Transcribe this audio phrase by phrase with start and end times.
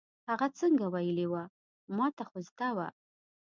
[0.29, 1.43] هغه څنګه ویلې وه،
[1.97, 2.87] ما ته خو زده وه.